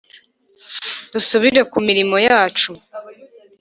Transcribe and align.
Dusubire 1.11 1.61
kumirimo 1.71 2.15
yacu 2.27 2.71